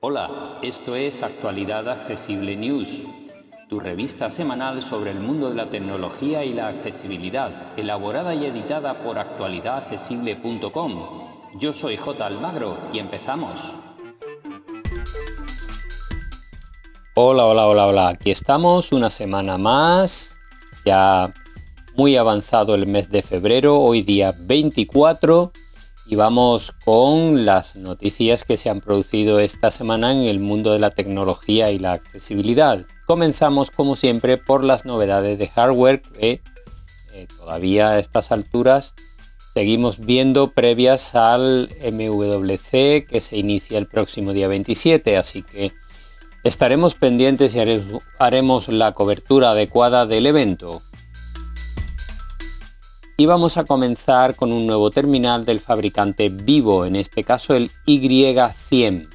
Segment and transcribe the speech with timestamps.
[0.00, 3.02] Hola, esto es Actualidad Accesible News,
[3.68, 9.02] tu revista semanal sobre el mundo de la tecnología y la accesibilidad, elaborada y editada
[9.02, 11.58] por actualidadaccesible.com.
[11.58, 12.26] Yo soy J.
[12.26, 13.60] Almagro y empezamos.
[17.14, 18.08] Hola, hola, hola, hola.
[18.08, 20.34] Aquí estamos una semana más.
[20.84, 21.32] Ya
[21.94, 25.52] muy avanzado el mes de febrero, hoy día 24
[26.06, 30.78] y vamos con las noticias que se han producido esta semana en el mundo de
[30.78, 32.84] la tecnología y la accesibilidad.
[33.06, 36.42] Comenzamos como siempre por las novedades de hardware que
[37.12, 38.94] eh, todavía a estas alturas
[39.54, 45.72] seguimos viendo previas al MWC que se inicia el próximo día 27, así que
[46.42, 47.60] estaremos pendientes y
[48.18, 50.82] haremos la cobertura adecuada del evento.
[53.16, 57.70] Y vamos a comenzar con un nuevo terminal del fabricante Vivo, en este caso el
[57.86, 59.08] Y100.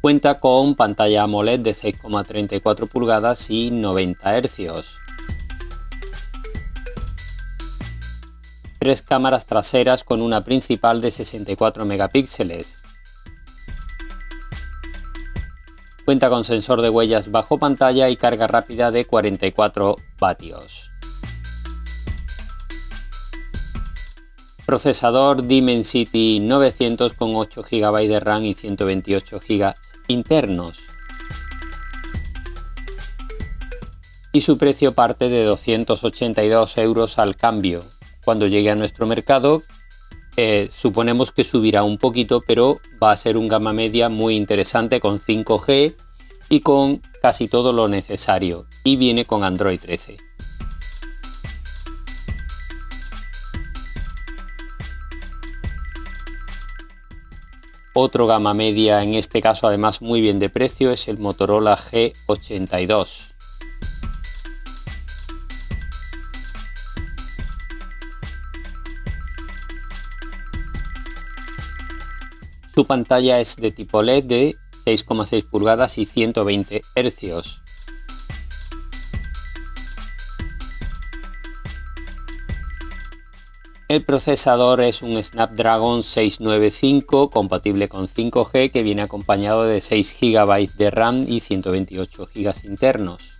[0.00, 4.98] Cuenta con pantalla AMOLED de 6,34 pulgadas y 90 Hz.
[8.80, 12.83] Tres cámaras traseras con una principal de 64 megapíxeles
[16.04, 20.90] Cuenta con sensor de huellas bajo pantalla y carga rápida de 44 vatios.
[24.66, 29.74] Procesador Dimensity 900 con 8 GB de RAM y 128 GB
[30.08, 30.78] internos.
[34.32, 37.82] Y su precio parte de 282 euros al cambio.
[38.24, 39.62] Cuando llegue a nuestro mercado,
[40.36, 45.00] eh, suponemos que subirá un poquito, pero va a ser un gama media muy interesante
[45.00, 45.94] con 5G
[46.48, 48.66] y con casi todo lo necesario.
[48.82, 50.16] Y viene con Android 13.
[57.96, 63.33] Otro gama media, en este caso además muy bien de precio, es el Motorola G82.
[72.74, 77.62] Su pantalla es de tipo LED de 6,6 pulgadas y 120 Hz.
[83.86, 90.70] El procesador es un Snapdragon 695 compatible con 5G que viene acompañado de 6 GB
[90.76, 93.33] de RAM y 128 GB internos.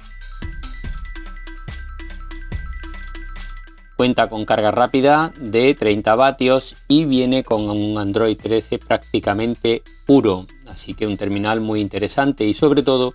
[4.04, 10.46] Cuenta con carga rápida de 30 vatios y viene con un Android 13 prácticamente puro,
[10.66, 13.14] así que un terminal muy interesante y sobre todo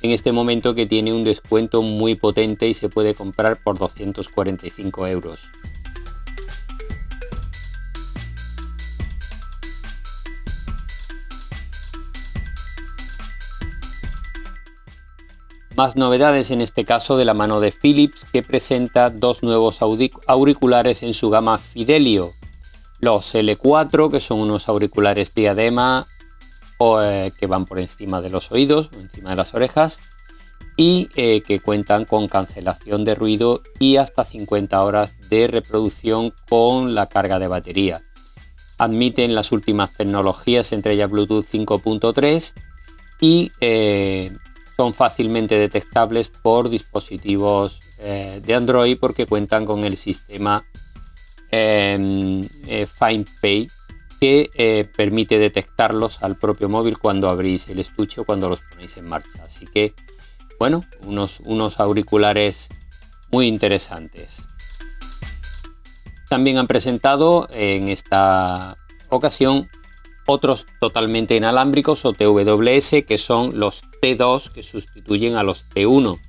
[0.00, 5.08] en este momento que tiene un descuento muy potente y se puede comprar por 245
[5.08, 5.40] euros.
[15.78, 19.78] Más novedades en este caso de la mano de Philips que presenta dos nuevos
[20.26, 22.32] auriculares en su gama Fidelio.
[22.98, 26.08] Los L4 que son unos auriculares diadema
[26.78, 30.00] o, eh, que van por encima de los oídos o encima de las orejas
[30.76, 36.96] y eh, que cuentan con cancelación de ruido y hasta 50 horas de reproducción con
[36.96, 38.02] la carga de batería.
[38.78, 42.52] Admiten las últimas tecnologías entre ellas Bluetooth 5.3
[43.20, 44.32] y eh,
[44.78, 50.64] son fácilmente detectables por dispositivos eh, de Android porque cuentan con el sistema
[51.50, 53.66] em, eh, FindPay
[54.20, 58.96] que eh, permite detectarlos al propio móvil cuando abrís el estuche o cuando los ponéis
[58.96, 59.42] en marcha.
[59.42, 59.94] Así que,
[60.60, 62.68] bueno, unos, unos auriculares
[63.32, 64.42] muy interesantes.
[66.28, 68.76] También han presentado en esta
[69.08, 69.68] ocasión
[70.28, 76.20] otros totalmente inalámbricos o TWS que son los T2 que sustituyen a los T1.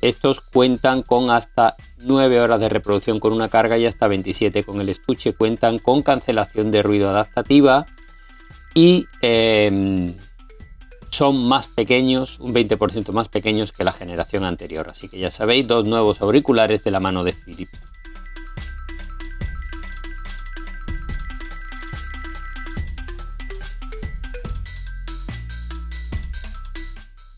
[0.00, 4.80] Estos cuentan con hasta 9 horas de reproducción con una carga y hasta 27 con
[4.80, 5.32] el estuche.
[5.32, 7.86] Cuentan con cancelación de ruido adaptativa
[8.74, 10.14] y em,
[11.10, 14.88] son más pequeños, un 20% más pequeños que la generación anterior.
[14.88, 17.91] Así que ya sabéis, dos nuevos auriculares de la mano de Philips.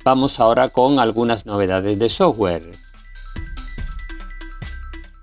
[0.04, 2.70] Vamos ahora con algunas novedades de software.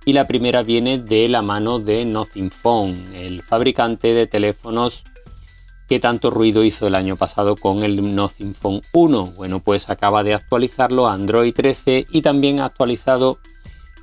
[0.06, 5.04] Y la primera viene de la mano de Nothing Phone, el fabricante de teléfonos
[5.92, 9.26] ¿Qué tanto ruido hizo el año pasado con el Nothing Phone 1?
[9.36, 13.40] Bueno, pues acaba de actualizarlo a Android 13 y también ha actualizado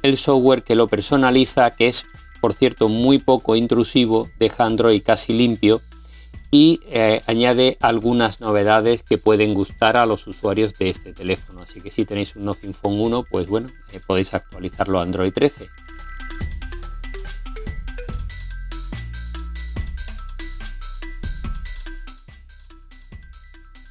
[0.02, 2.04] el software que lo personaliza, que es,
[2.42, 5.80] por cierto, muy poco intrusivo, deja Android casi limpio
[6.50, 11.62] y eh, añade algunas novedades que pueden gustar a los usuarios de este teléfono.
[11.62, 15.32] Así que si tenéis un Nothing Phone 1, pues bueno, eh, podéis actualizarlo a Android
[15.32, 15.68] 13.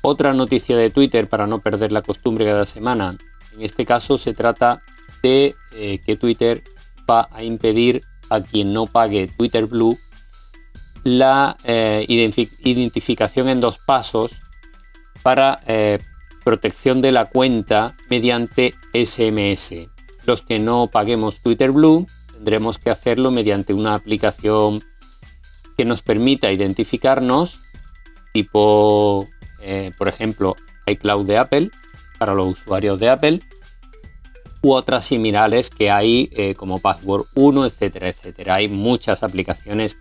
[0.02, 3.18] Otra noticia de Twitter para no perder la costumbre cada semana.
[3.54, 4.82] En este caso se trata
[5.22, 6.64] de eh, que Twitter
[7.10, 9.98] va a impedir a quien no pague Twitter Blue
[11.04, 14.36] la eh, identificación en dos pasos
[15.24, 16.00] para eh,
[16.44, 19.90] protección de la cuenta mediante SMS.
[20.26, 24.84] Los que no paguemos Twitter Blue tendremos que hacerlo mediante una aplicación
[25.78, 27.60] que nos permita identificarnos,
[28.34, 29.28] tipo
[29.62, 30.56] eh, por ejemplo,
[30.86, 31.72] iCloud de Apple
[32.20, 33.42] para los usuarios de Apple
[34.62, 38.56] u otras similares que hay como Password 1, etcétera, etcétera.
[38.56, 39.98] Hay muchas aplicaciones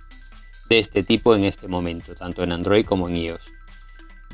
[0.68, 3.52] de este tipo en este momento, tanto en Android como en iOS.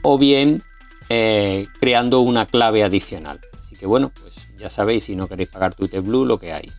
[0.03, 0.63] O bien
[1.09, 3.41] eh, creando una clave adicional.
[3.61, 6.71] Así que bueno, pues ya sabéis si no queréis pagar Twitter Blue lo que hay.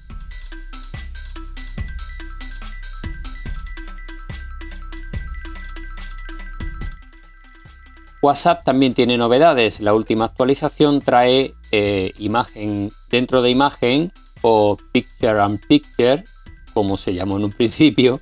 [8.23, 9.81] WhatsApp también tiene novedades.
[9.81, 16.23] La última actualización trae eh, imagen dentro de imagen o Picture and Picture,
[16.73, 18.21] como se llamó en un principio,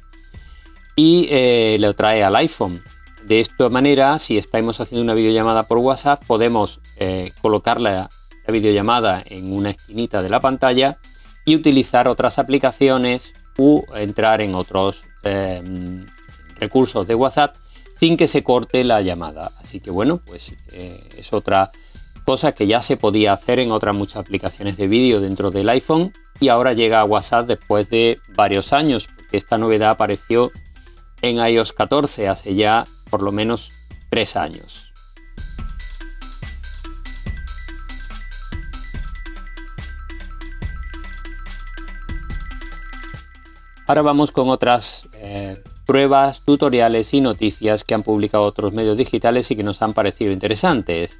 [0.95, 2.81] y eh, lo trae al iPhone.
[3.23, 8.09] De esta manera, si estamos haciendo una videollamada por WhatsApp, podemos eh, colocar la,
[8.47, 10.97] videollamada en una esquinita de la pantalla
[11.45, 15.03] y utilizar otras aplicaciones u entrar en otros
[16.59, 17.55] recursos de WhatsApp
[18.01, 19.51] sin que se corte la llamada.
[19.59, 21.69] Así que bueno, pues eh, es otra
[22.25, 26.11] cosa que ya se podía hacer en otras muchas aplicaciones de vídeo dentro del iPhone
[26.39, 30.51] y ahora llega a WhatsApp después de varios años, porque esta novedad apareció
[31.21, 33.71] en iOS 14 hace ya por lo menos
[34.09, 34.91] tres años.
[43.87, 49.51] Ahora vamos con otras eh, pruebas, tutoriales y noticias que han publicado otros medios digitales
[49.51, 51.19] y que nos han parecido interesantes.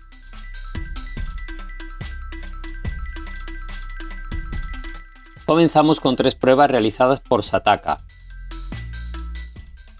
[5.45, 7.99] Comenzamos con tres pruebas realizadas por Sataka.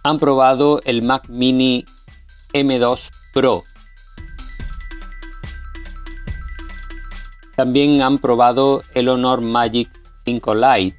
[0.04, 1.86] Han probado el Mac Mini
[2.54, 3.64] M2 Pro.
[7.56, 9.90] También han probado el Honor Magic
[10.26, 10.98] 5 Lite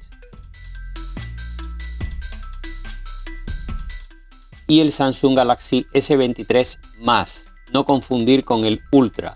[4.67, 9.33] y el Samsung Galaxy S23 más, no confundir con el Ultra.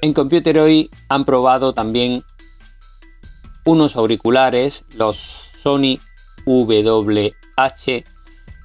[0.00, 2.24] En Computer hoy han probado también
[3.66, 5.98] unos auriculares, los Sony
[6.46, 8.04] WH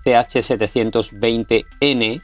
[0.05, 2.21] CH720N.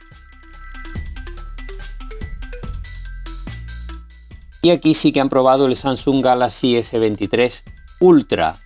[4.62, 7.64] Y aquí sí que han probado el Samsung Galaxy S23
[8.00, 8.56] Ultra.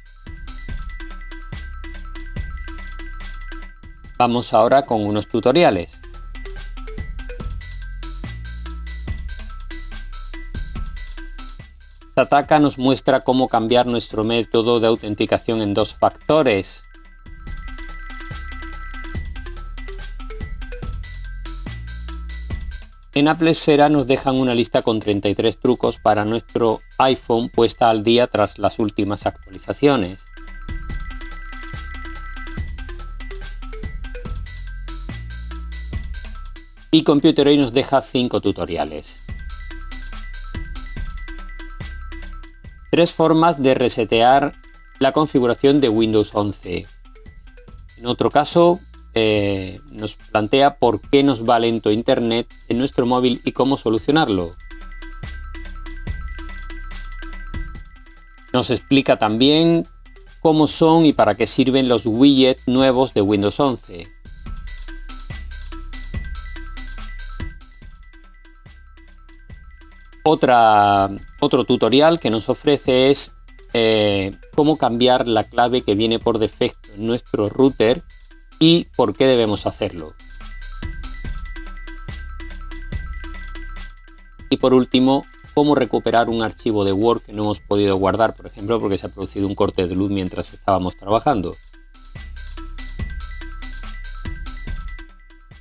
[4.19, 6.02] Vamos ahora con unos tutoriales.
[12.15, 16.85] Sataka nos muestra cómo cambiar nuestro método de autenticación en dos factores.
[23.15, 28.03] En Apple Esfera nos dejan una lista con 33 trucos para nuestro iPhone puesta al
[28.03, 30.19] día tras las últimas actualizaciones.
[36.95, 39.22] y Computer nos deja 5 tutoriales.
[42.93, 44.53] Tres formas de resetear
[44.99, 46.87] la configuración de Windows 11.
[47.97, 48.81] En otro caso,
[49.15, 54.55] eh, nos plantea por qué nos va lento Internet en nuestro móvil y cómo solucionarlo.
[58.53, 59.89] Nos explica también
[60.43, 64.12] cómo son y para qué sirven los widgets nuevos de Windows 11.
[70.25, 71.11] Otra,
[71.41, 73.33] otro tutorial que nos ofrece es
[73.75, 78.03] eh, cómo cambiar la clave que viene por defecto en nuestro router
[78.59, 80.15] y por qué debemos hacerlo.
[84.51, 85.25] Y por último,
[85.55, 89.07] cómo recuperar un archivo de Word que no hemos podido guardar, por ejemplo, porque se
[89.07, 91.57] ha producido un corte de luz mientras estábamos trabajando.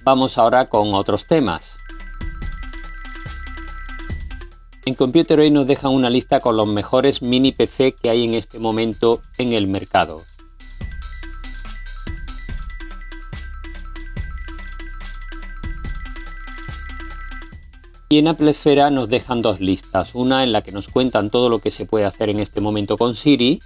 [0.04, 1.71] Vamos ahora con otros temas.
[4.84, 8.34] En Computer hoy nos dejan una lista con los mejores mini PC que hay en
[8.34, 10.24] este momento en el mercado.
[18.10, 21.48] Y en Apple Esfera nos dejan dos listas, una en la que nos cuentan todo
[21.48, 23.62] lo que se puede hacer en este momento con Siri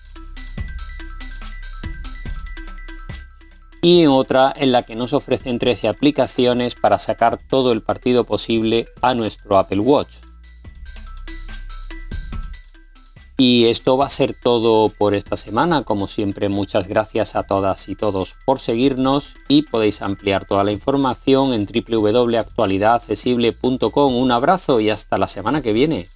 [3.81, 8.25] y en otra en la que nos ofrecen 13 aplicaciones para sacar todo el partido
[8.25, 10.25] posible a nuestro Apple Watch.
[13.37, 15.83] Y esto va a ser todo por esta semana.
[15.83, 20.71] Como siempre, muchas gracias a todas y todos por seguirnos y podéis ampliar toda la
[20.71, 24.15] información en www.actualidadaccesible.com.
[24.15, 26.07] Un abrazo y hasta la semana que viene.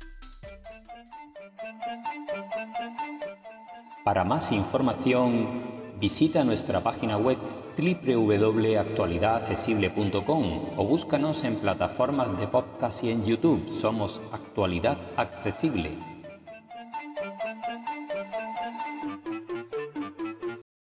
[4.06, 5.62] Para más información,
[6.00, 7.38] visita nuestra página web
[7.78, 13.74] www.actualidadaccesible.com o búscanos en plataformas de podcast y en YouTube.
[13.74, 16.19] Somos Actualidad Accesible.